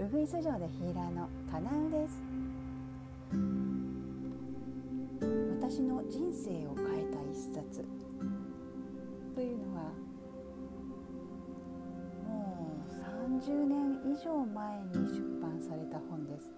[0.00, 2.22] ウグイス城でヒーラーのカナウです。
[5.60, 7.84] 私の人生を変えた一冊。
[9.34, 9.82] というのは
[12.28, 12.94] もう
[13.42, 16.48] 30年以上前に出版された本です。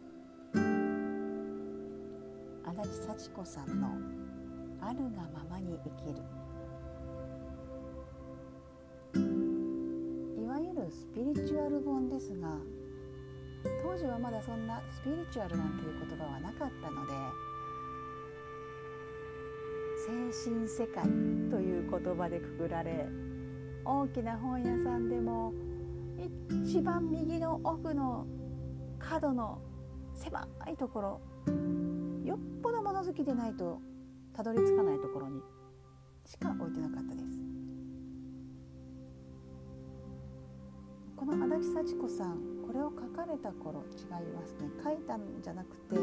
[2.66, 3.88] 足立幸子さんの
[4.86, 6.20] 「あるがままに生きる」
[10.42, 12.58] いわゆるスピリチュアル本ですが
[13.82, 17.12] 当時はまだそんなスピリチュアルなんていう言葉はなかったので
[20.32, 21.04] 精神世界
[21.50, 23.06] という言葉でくくられ
[23.84, 25.52] 大きな本屋さんでも
[26.64, 28.26] 一番右の奥の
[28.98, 29.58] 角の
[30.14, 31.20] 狭いところ
[32.24, 33.80] よっぽど物好きでないと
[34.34, 35.40] たどり着かないところに
[36.24, 37.40] しか置いてなかったです。
[41.16, 44.70] この足立幸子さんこれを書かれた頃違いますね。
[44.84, 45.96] 書いたんじゃなくて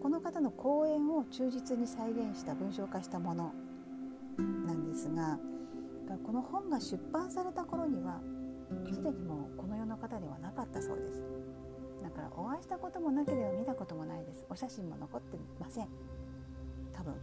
[0.00, 3.52] この方の講演を忠実に再現した文章化したもの
[4.38, 5.40] なんですが
[6.24, 8.20] この本が出版された頃には
[8.94, 11.20] すでにもうこの世の方ではなかったそうです。
[12.00, 14.46] だからお会いしたこともなければ見たこともないです。
[14.48, 15.88] お写真も残ってません。
[16.92, 17.14] 多分。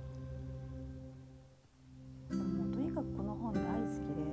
[2.37, 4.25] ももうとにかくこの本大好きで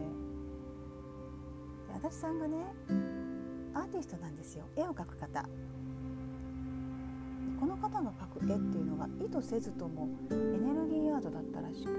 [1.94, 3.13] 足立さんがね
[4.04, 4.66] アーティストなんですよ。
[4.76, 5.48] 絵を描く方。
[7.58, 11.96] この方が描く絵っていうのが意図せずともエネルギーアートだったらしくなん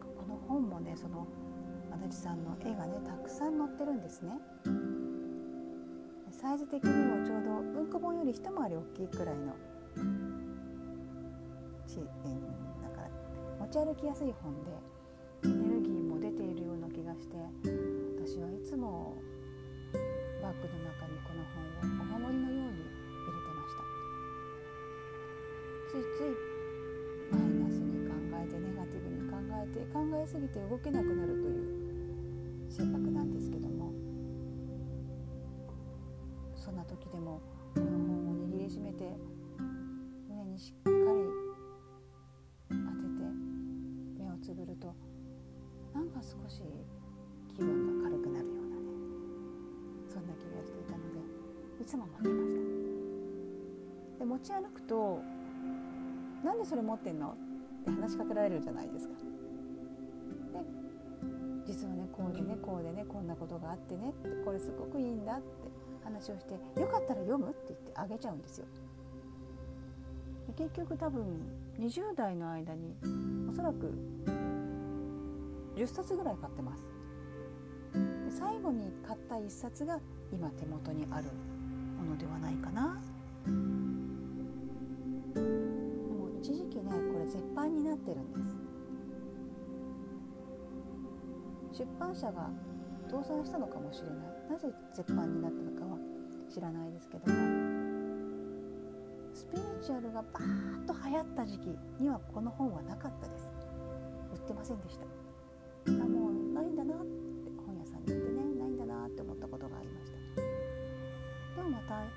[0.00, 1.26] かこの本もねその
[1.92, 4.32] 足立さんの絵がねたくさん載ってるんですね。
[6.32, 9.54] サイズ的にもちょうど文庫本より一回り大きいくらいの
[11.86, 12.02] ち、だ
[12.90, 13.08] から
[13.66, 14.70] 持ち歩きやすい本で
[29.66, 33.92] に考えて考えすぎて動けなくなるという性格なんですけども
[36.54, 37.40] そんな時でも
[37.74, 39.16] この本を握りしめて
[40.28, 40.96] 胸にしっかり
[42.68, 42.84] 当てて
[44.18, 44.94] 目をつぶると
[45.94, 46.62] なんか少し
[47.54, 48.82] 気分が軽くなるようなね
[50.08, 51.20] そんな気がしていたので
[51.80, 55.20] いつも持ってましたで持ち歩くと
[56.44, 57.36] 「なんでそれ持ってんの?」
[57.82, 59.14] って話しかけられるじゃないですか
[61.66, 65.44] 実はねこうでねこうでねこんなことがあってねってこれすごくいいんだって
[66.04, 68.66] 話をして「よかったら読む?」って言ってあげちゃうんですよ。
[70.46, 71.24] で結局多分
[71.78, 72.96] 20代の間に
[73.50, 73.92] おそらく
[75.74, 76.84] 10冊ぐらい買ってます。
[77.94, 79.98] で最後に買った1冊が
[80.32, 81.24] 今手元にある
[81.98, 83.00] ものではないかな。
[83.44, 83.50] で
[85.40, 88.65] も一時期ねこれ絶版になってるんです
[91.76, 92.48] 出版社が
[93.06, 94.16] 倒産したのかもしれない。
[94.48, 95.98] なぜ絶版になったのかは
[96.48, 97.34] 知らないですけども。
[99.34, 103.46] スピリチュアルがバーッと流行った時期にはこの本はなかったです。
[104.32, 105.04] 売ってませんでした。
[105.04, 106.98] あもうないんだなっ
[107.44, 108.42] て本屋さんに行ってね。
[108.58, 110.16] ないんだなって思ったことがありました。
[111.60, 112.08] でもまた原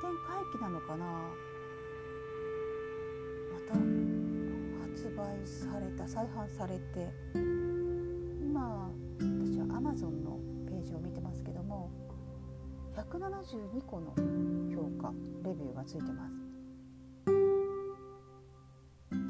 [0.00, 1.04] 点回帰なのかな。
[3.50, 3.74] また
[4.92, 7.63] 発売された再販されて。
[13.42, 14.14] 172個の
[14.74, 15.12] 評価
[15.42, 16.34] レビューがついてます。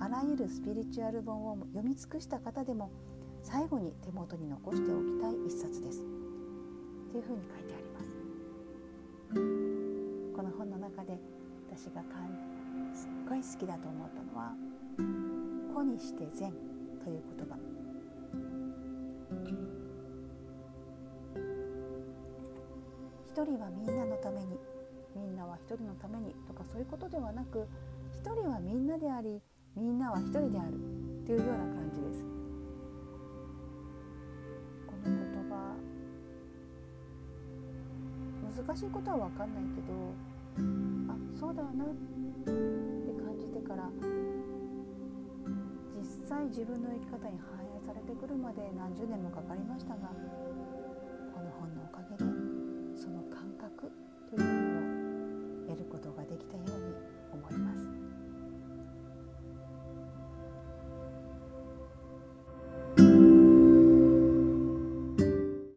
[0.01, 2.91] あらゆるスピリチュアル本を読み尽くした方でも
[3.43, 6.05] 最後に手元に残しておきたい一冊です。
[7.11, 8.17] というふうに書いてあります。
[10.37, 11.19] この本の中で
[11.71, 12.03] 私が
[12.95, 14.55] すっごい好きだと思ったのは
[15.75, 16.53] 「子にして善」
[17.03, 17.74] という言葉。
[23.35, 24.57] 一人はみんなのために
[25.17, 27.67] みんなは一人のためにとかそういうことではなく
[28.15, 29.43] 一人はみんなであり
[29.75, 30.79] みんなは一人である
[31.27, 32.23] というような感じです。
[34.87, 35.75] この言葉
[38.55, 40.15] 難しいことは分かんないけど
[41.11, 41.89] あそうだなっ
[42.47, 42.53] て
[43.19, 43.91] 感じてから
[45.99, 50.07] 実際自分の生き方に反映されてくるまで何十年もかかりましたが
[51.35, 52.34] この本のおかげで
[53.05, 53.93] その感覚
[54.31, 56.84] というのを得ることができたよう